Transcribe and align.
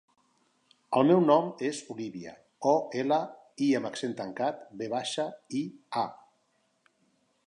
El 0.99 1.03
meu 1.09 1.19
nom 1.25 1.51
és 1.67 1.81
Olívia: 1.95 2.31
o, 2.71 2.73
ela, 3.01 3.19
i 3.65 3.67
amb 3.81 3.89
accent 3.91 4.15
tancat, 4.23 4.67
ve 4.81 4.89
baixa, 4.97 5.27
i, 5.63 5.65
a. 6.05 6.07